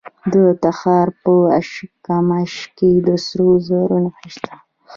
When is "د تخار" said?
0.33-1.07